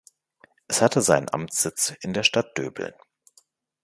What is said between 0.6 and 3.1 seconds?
Es hatte seinen Amtssitz in der Stadt Döbeln.